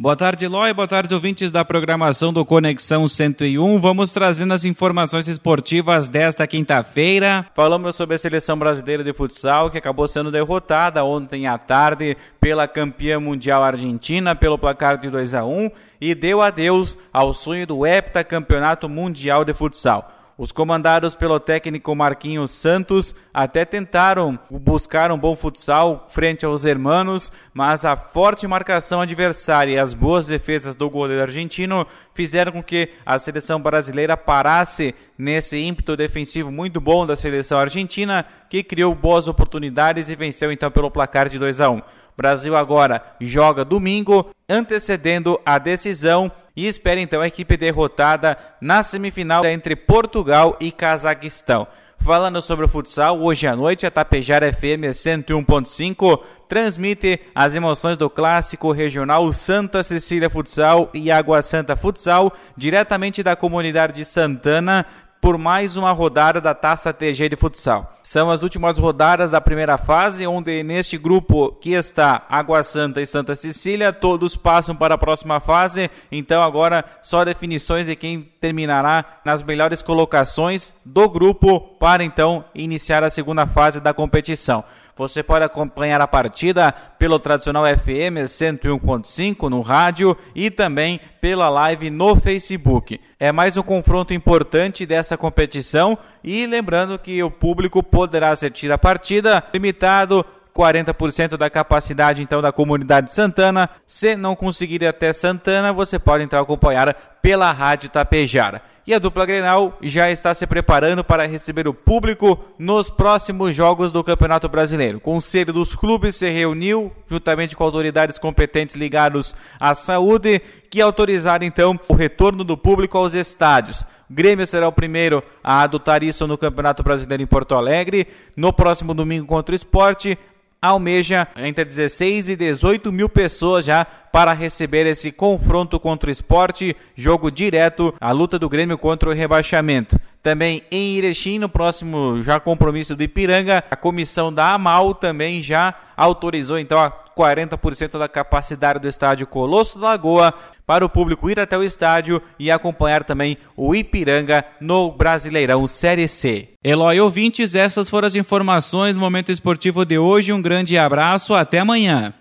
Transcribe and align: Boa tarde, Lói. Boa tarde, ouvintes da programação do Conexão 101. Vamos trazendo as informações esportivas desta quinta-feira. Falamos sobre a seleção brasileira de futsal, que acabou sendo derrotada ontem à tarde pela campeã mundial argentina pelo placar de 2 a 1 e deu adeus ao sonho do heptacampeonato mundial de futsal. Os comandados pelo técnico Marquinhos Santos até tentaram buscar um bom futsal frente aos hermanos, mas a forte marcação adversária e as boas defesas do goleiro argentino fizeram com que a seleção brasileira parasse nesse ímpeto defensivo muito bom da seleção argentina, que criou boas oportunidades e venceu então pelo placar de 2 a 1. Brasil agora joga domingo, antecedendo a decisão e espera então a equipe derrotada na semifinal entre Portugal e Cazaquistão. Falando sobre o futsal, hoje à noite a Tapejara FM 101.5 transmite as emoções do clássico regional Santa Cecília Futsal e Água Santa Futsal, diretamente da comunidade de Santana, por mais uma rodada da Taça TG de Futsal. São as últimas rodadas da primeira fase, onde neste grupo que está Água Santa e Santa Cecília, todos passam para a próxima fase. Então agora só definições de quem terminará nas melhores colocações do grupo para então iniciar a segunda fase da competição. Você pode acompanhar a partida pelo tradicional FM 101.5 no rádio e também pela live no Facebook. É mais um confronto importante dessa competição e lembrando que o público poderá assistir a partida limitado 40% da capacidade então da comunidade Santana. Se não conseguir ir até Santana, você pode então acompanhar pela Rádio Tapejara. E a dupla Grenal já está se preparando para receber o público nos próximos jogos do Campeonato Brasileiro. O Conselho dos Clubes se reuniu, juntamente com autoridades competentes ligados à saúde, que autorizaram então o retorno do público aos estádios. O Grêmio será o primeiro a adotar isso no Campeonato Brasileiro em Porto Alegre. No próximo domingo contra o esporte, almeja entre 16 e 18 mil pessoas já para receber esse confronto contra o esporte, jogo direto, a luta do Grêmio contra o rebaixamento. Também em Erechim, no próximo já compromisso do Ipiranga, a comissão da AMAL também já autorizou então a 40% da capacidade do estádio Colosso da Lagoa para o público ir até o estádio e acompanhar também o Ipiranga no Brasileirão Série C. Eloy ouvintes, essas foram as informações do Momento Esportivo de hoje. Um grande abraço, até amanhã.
Boa 0.00 0.16
tarde, 0.16 0.48
Lói. 0.48 0.72
Boa 0.72 0.88
tarde, 0.88 1.12
ouvintes 1.12 1.50
da 1.50 1.62
programação 1.62 2.32
do 2.32 2.42
Conexão 2.42 3.06
101. 3.06 3.78
Vamos 3.78 4.14
trazendo 4.14 4.54
as 4.54 4.64
informações 4.64 5.28
esportivas 5.28 6.08
desta 6.08 6.46
quinta-feira. 6.46 7.44
Falamos 7.52 7.96
sobre 7.96 8.14
a 8.14 8.18
seleção 8.18 8.58
brasileira 8.58 9.04
de 9.04 9.12
futsal, 9.12 9.70
que 9.70 9.76
acabou 9.76 10.08
sendo 10.08 10.30
derrotada 10.30 11.04
ontem 11.04 11.46
à 11.46 11.58
tarde 11.58 12.16
pela 12.40 12.66
campeã 12.66 13.20
mundial 13.20 13.62
argentina 13.62 14.34
pelo 14.34 14.56
placar 14.56 14.96
de 14.96 15.10
2 15.10 15.34
a 15.34 15.44
1 15.44 15.70
e 16.00 16.14
deu 16.14 16.40
adeus 16.40 16.96
ao 17.12 17.34
sonho 17.34 17.66
do 17.66 17.86
heptacampeonato 17.86 18.88
mundial 18.88 19.44
de 19.44 19.52
futsal. 19.52 20.19
Os 20.40 20.52
comandados 20.52 21.14
pelo 21.14 21.38
técnico 21.38 21.94
Marquinhos 21.94 22.50
Santos 22.52 23.14
até 23.30 23.62
tentaram 23.66 24.38
buscar 24.50 25.12
um 25.12 25.18
bom 25.18 25.36
futsal 25.36 26.06
frente 26.08 26.46
aos 26.46 26.64
hermanos, 26.64 27.30
mas 27.52 27.84
a 27.84 27.94
forte 27.94 28.46
marcação 28.46 29.02
adversária 29.02 29.74
e 29.74 29.78
as 29.78 29.92
boas 29.92 30.26
defesas 30.28 30.74
do 30.74 30.88
goleiro 30.88 31.24
argentino 31.24 31.86
fizeram 32.14 32.52
com 32.52 32.62
que 32.62 32.88
a 33.04 33.18
seleção 33.18 33.60
brasileira 33.60 34.16
parasse 34.16 34.94
nesse 35.18 35.58
ímpeto 35.58 35.94
defensivo 35.94 36.50
muito 36.50 36.80
bom 36.80 37.04
da 37.04 37.16
seleção 37.16 37.58
argentina, 37.58 38.24
que 38.48 38.62
criou 38.62 38.94
boas 38.94 39.28
oportunidades 39.28 40.08
e 40.08 40.16
venceu 40.16 40.50
então 40.50 40.70
pelo 40.70 40.90
placar 40.90 41.28
de 41.28 41.38
2 41.38 41.60
a 41.60 41.68
1. 41.68 41.82
Brasil 42.16 42.56
agora 42.56 43.02
joga 43.20 43.62
domingo, 43.62 44.30
antecedendo 44.48 45.38
a 45.44 45.58
decisão 45.58 46.32
e 46.60 46.66
espera 46.66 47.00
então 47.00 47.22
a 47.22 47.26
equipe 47.26 47.56
derrotada 47.56 48.36
na 48.60 48.82
semifinal 48.82 49.42
entre 49.46 49.74
Portugal 49.74 50.58
e 50.60 50.70
Cazaquistão. 50.70 51.66
Falando 51.96 52.40
sobre 52.42 52.66
o 52.66 52.68
futsal, 52.68 53.18
hoje 53.18 53.46
à 53.46 53.56
noite 53.56 53.86
a 53.86 53.90
Tapejara 53.90 54.52
FM 54.52 54.92
101.5 54.92 56.20
transmite 56.46 57.18
as 57.34 57.54
emoções 57.54 57.96
do 57.96 58.10
clássico 58.10 58.72
regional 58.72 59.32
Santa 59.32 59.82
Cecília 59.82 60.28
Futsal 60.28 60.90
e 60.92 61.10
Água 61.10 61.40
Santa 61.40 61.76
Futsal, 61.76 62.30
diretamente 62.54 63.22
da 63.22 63.34
comunidade 63.34 63.94
de 63.94 64.04
Santana, 64.04 64.84
por 65.20 65.36
mais 65.36 65.76
uma 65.76 65.92
rodada 65.92 66.40
da 66.40 66.54
Taça 66.54 66.92
TG 66.92 67.28
de 67.28 67.36
Futsal. 67.36 67.98
São 68.02 68.30
as 68.30 68.42
últimas 68.42 68.78
rodadas 68.78 69.30
da 69.30 69.40
primeira 69.40 69.76
fase, 69.76 70.26
onde 70.26 70.62
neste 70.62 70.96
grupo 70.96 71.52
que 71.60 71.72
está 71.72 72.24
Água 72.28 72.62
Santa 72.62 73.02
e 73.02 73.06
Santa 73.06 73.34
Cecília, 73.34 73.92
todos 73.92 74.36
passam 74.36 74.74
para 74.74 74.94
a 74.94 74.98
próxima 74.98 75.38
fase. 75.38 75.90
Então 76.10 76.40
agora 76.40 76.84
só 77.02 77.24
definições 77.24 77.86
de 77.86 77.94
quem 77.94 78.22
terminará 78.40 79.04
nas 79.24 79.42
melhores 79.42 79.82
colocações 79.82 80.72
do 80.84 81.08
grupo 81.08 81.60
para 81.60 82.02
então 82.02 82.44
iniciar 82.54 83.04
a 83.04 83.10
segunda 83.10 83.46
fase 83.46 83.80
da 83.80 83.92
competição. 83.92 84.64
Você 85.00 85.22
pode 85.22 85.42
acompanhar 85.42 85.98
a 86.02 86.06
partida 86.06 86.70
pelo 86.98 87.18
tradicional 87.18 87.64
FM 87.64 88.20
101.5 88.26 89.48
no 89.48 89.62
rádio 89.62 90.14
e 90.34 90.50
também 90.50 91.00
pela 91.22 91.48
live 91.48 91.88
no 91.88 92.14
Facebook. 92.16 93.00
É 93.18 93.32
mais 93.32 93.56
um 93.56 93.62
confronto 93.62 94.12
importante 94.12 94.84
dessa 94.84 95.16
competição 95.16 95.96
e 96.22 96.44
lembrando 96.44 96.98
que 96.98 97.22
o 97.22 97.30
público 97.30 97.82
poderá 97.82 98.30
assistir 98.30 98.70
a 98.70 98.76
partida 98.76 99.42
limitado 99.54 100.22
40% 100.54 101.38
da 101.38 101.48
capacidade 101.48 102.20
então 102.20 102.42
da 102.42 102.52
comunidade 102.52 103.10
Santana. 103.10 103.70
Se 103.86 104.14
não 104.14 104.36
conseguir 104.36 104.82
ir 104.82 104.86
até 104.86 105.14
Santana, 105.14 105.72
você 105.72 105.98
pode 105.98 106.24
então 106.24 106.38
acompanhar 106.38 106.94
pela 107.22 107.50
Rádio 107.52 107.88
Tapejara. 107.88 108.60
E 108.90 108.94
a 108.94 108.98
dupla 108.98 109.24
Grenal 109.24 109.78
já 109.80 110.10
está 110.10 110.34
se 110.34 110.44
preparando 110.48 111.04
para 111.04 111.24
receber 111.24 111.68
o 111.68 111.72
público 111.72 112.44
nos 112.58 112.90
próximos 112.90 113.54
jogos 113.54 113.92
do 113.92 114.02
Campeonato 114.02 114.48
Brasileiro. 114.48 114.98
O 114.98 115.00
Conselho 115.00 115.52
dos 115.52 115.76
Clubes 115.76 116.16
se 116.16 116.28
reuniu, 116.28 116.90
juntamente 117.08 117.54
com 117.54 117.62
autoridades 117.62 118.18
competentes 118.18 118.74
ligados 118.74 119.36
à 119.60 119.76
saúde, 119.76 120.42
que 120.68 120.80
autorizaram 120.80 121.46
então 121.46 121.78
o 121.86 121.94
retorno 121.94 122.42
do 122.42 122.56
público 122.56 122.98
aos 122.98 123.14
estádios. 123.14 123.82
O 123.82 124.12
Grêmio 124.12 124.44
será 124.44 124.66
o 124.66 124.72
primeiro 124.72 125.22
a 125.40 125.62
adotar 125.62 126.02
isso 126.02 126.26
no 126.26 126.36
Campeonato 126.36 126.82
Brasileiro 126.82 127.22
em 127.22 127.28
Porto 127.28 127.54
Alegre. 127.54 128.08
No 128.34 128.52
próximo 128.52 128.92
domingo 128.92 129.24
contra 129.24 129.52
o 129.52 129.54
esporte, 129.54 130.18
almeja 130.60 131.26
entre 131.36 131.64
16 131.64 132.30
e 132.30 132.36
18 132.36 132.92
mil 132.92 133.08
pessoas 133.08 133.64
já 133.64 133.84
para 133.84 134.32
receber 134.32 134.86
esse 134.86 135.12
confronto 135.12 135.78
contra 135.78 136.08
o 136.08 136.12
esporte, 136.12 136.76
jogo 136.96 137.30
direto, 137.30 137.94
a 138.00 138.10
luta 138.12 138.38
do 138.38 138.48
Grêmio 138.48 138.76
contra 138.76 139.08
o 139.08 139.12
rebaixamento. 139.12 139.98
Também 140.22 140.62
em 140.70 140.98
Erechim, 140.98 141.38
no 141.38 141.48
próximo 141.48 142.20
já 142.22 142.38
compromisso 142.38 142.94
do 142.94 143.02
Ipiranga, 143.02 143.64
a 143.70 143.76
comissão 143.76 144.32
da 144.32 144.52
AMAL 144.52 144.94
também 144.94 145.42
já 145.42 145.74
autorizou 145.96 146.58
então 146.58 146.78
a 146.78 146.90
40% 147.20 147.98
da 147.98 148.08
capacidade 148.08 148.78
do 148.78 148.88
estádio 148.88 149.26
Colosso 149.26 149.78
da 149.78 149.88
Lagoa 149.88 150.32
para 150.66 150.84
o 150.84 150.88
público 150.88 151.28
ir 151.28 151.38
até 151.38 151.58
o 151.58 151.62
estádio 151.62 152.22
e 152.38 152.50
acompanhar 152.50 153.04
também 153.04 153.36
o 153.56 153.74
Ipiranga 153.74 154.44
no 154.60 154.90
Brasileirão 154.90 155.66
Série 155.66 156.08
C. 156.08 156.48
Eloy 156.64 156.98
ouvintes, 157.00 157.54
essas 157.54 157.90
foram 157.90 158.08
as 158.08 158.14
informações 158.14 158.94
do 158.94 159.00
Momento 159.00 159.30
Esportivo 159.30 159.84
de 159.84 159.98
hoje. 159.98 160.32
Um 160.32 160.40
grande 160.40 160.78
abraço, 160.78 161.34
até 161.34 161.58
amanhã. 161.58 162.14